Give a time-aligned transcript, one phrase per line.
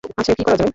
[0.19, 0.69] আচ্ছা, কি করা যায়?